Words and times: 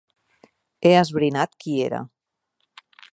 He 0.83 0.93
esbrinat 1.01 1.53
qui 1.65 1.75
era. 1.91 2.01